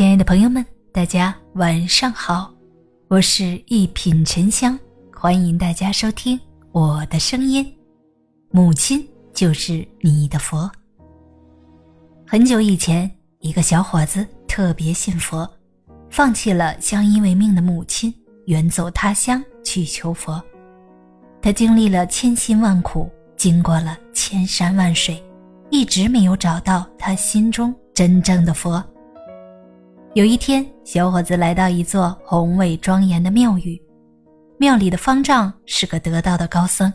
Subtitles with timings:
[0.00, 2.50] 亲爱的朋友们，大家晚上好，
[3.08, 4.80] 我是一品沉香，
[5.14, 6.40] 欢迎大家收听
[6.72, 7.70] 我的声音。
[8.50, 10.72] 母亲就是你的佛。
[12.26, 13.10] 很久以前，
[13.40, 15.46] 一个小伙子特别信佛，
[16.08, 18.10] 放弃了相依为命的母亲，
[18.46, 20.42] 远走他乡去求佛。
[21.42, 23.06] 他经历了千辛万苦，
[23.36, 25.22] 经过了千山万水，
[25.68, 28.82] 一直没有找到他心中真正的佛。
[30.14, 33.80] 有一天，小伙子来到一座宏伟庄严的庙宇，
[34.58, 36.92] 庙里的方丈是个得道的高僧。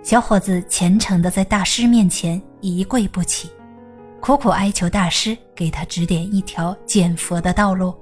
[0.00, 3.50] 小伙子虔诚地在大师面前一跪不起，
[4.20, 7.92] 苦苦哀求大师给他指点一条见佛的道路。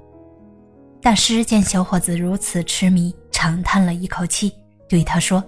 [1.01, 4.53] 大师见小伙子如此痴迷，长叹了一口气，
[4.87, 5.43] 对他说：“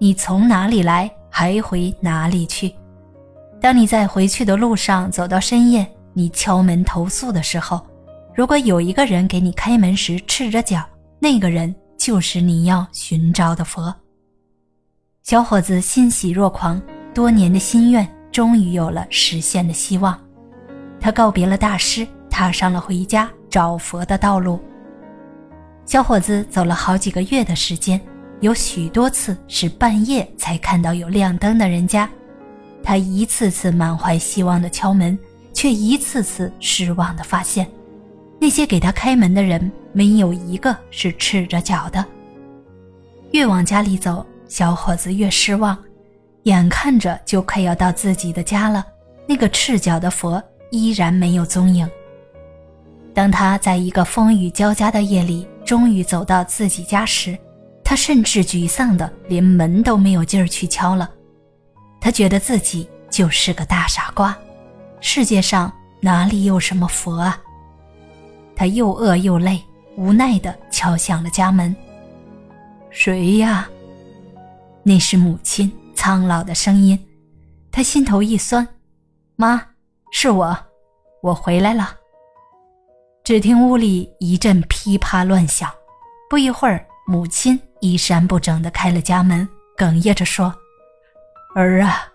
[0.00, 2.74] 你从哪里来，还回哪里去。
[3.60, 7.78] 当你在回去的路上走到深夜，你敲门投宿的时候。”
[8.34, 10.82] 如果有一个人给你开门时赤着脚，
[11.18, 13.94] 那个人就是你要寻找的佛。
[15.24, 16.80] 小伙子欣喜若狂，
[17.12, 20.18] 多年的心愿终于有了实现的希望。
[21.00, 24.60] 他告别了大师，踏上了回家找佛的道路。
[25.84, 28.00] 小伙子走了好几个月的时间，
[28.40, 32.08] 有许多次是半夜才看到有亮灯的人家。
[32.82, 35.18] 他一次次满怀希望的敲门，
[35.52, 37.68] 却一次次失望的发现。
[38.40, 42.04] 那些给他开门的人，没有一个是赤着脚的。
[43.32, 45.76] 越往家里走，小伙子越失望，
[46.44, 48.84] 眼看着就快要到自己的家了，
[49.26, 51.88] 那个赤脚的佛依然没有踪影。
[53.12, 57.36] 当他在一个风雨交加的夜里，终于走到自己家时，
[57.82, 61.10] 他甚至沮丧的连门都没有劲儿去敲了。
[62.00, 64.36] 他觉得自己就是个大傻瓜，
[65.00, 67.42] 世界上哪里有什么佛啊？
[68.58, 69.62] 他又饿又累，
[69.96, 71.74] 无奈地敲响了家门。
[72.90, 73.70] “谁呀？”
[74.82, 76.98] 那是母亲苍老的声音。
[77.70, 78.66] 他心头一酸
[79.36, 79.64] ，“妈，
[80.10, 80.58] 是我，
[81.22, 81.94] 我回来了。”
[83.22, 85.70] 只听屋里一阵噼啪乱响，
[86.28, 90.52] 不一会儿，母亲衣衫不整地开了家门，哽咽着说
[91.54, 92.08] ：“儿啊，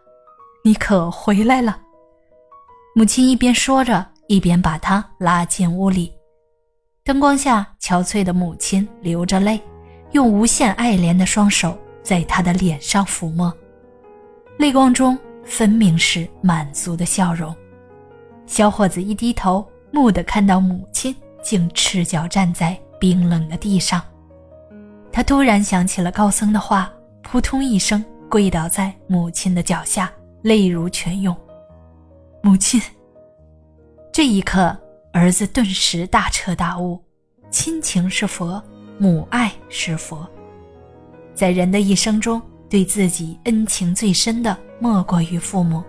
[0.62, 1.80] 你可回来了。”
[2.96, 6.12] 母亲一边说着，一边把他拉进屋里。
[7.06, 9.60] 灯光下，憔悴的母亲流着泪，
[10.14, 13.54] 用无限爱怜的双手在他的脸上抚摸，
[14.58, 17.54] 泪光中分明是满足的笑容。
[18.46, 21.14] 小伙子一低头，蓦地看到母亲
[21.44, 24.02] 竟赤脚站在冰冷的地上，
[25.12, 26.90] 他突然想起了高僧的话，
[27.22, 30.10] 扑通一声跪倒在母亲的脚下，
[30.42, 31.36] 泪如泉涌。
[32.42, 32.82] 母亲，
[34.14, 34.74] 这一刻。
[35.14, 37.00] 儿子顿时大彻大悟，
[37.52, 38.62] 亲情是佛，
[38.98, 40.28] 母爱是佛。
[41.36, 45.84] 在人的一生中，对自己恩情最深的莫过于父母，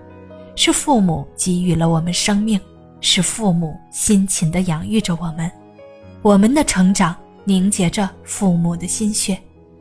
[0.56, 2.60] 是父母给予了我们生命，
[3.00, 5.50] 是父母辛勤的养育着我们，
[6.20, 9.40] 我们的成长凝结着父母的心血，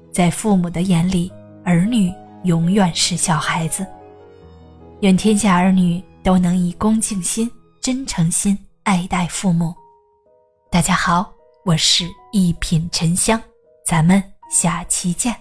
[0.10, 1.30] 在父母的眼里，
[1.66, 2.10] 儿女
[2.44, 3.86] 永远是小孩子。
[5.02, 8.58] 愿天下儿女都能以恭敬心、真诚心。
[8.84, 9.74] 爱戴父母，
[10.70, 11.34] 大家好，
[11.64, 13.42] 我是一品沉香，
[13.86, 14.22] 咱们
[14.52, 15.34] 下期见。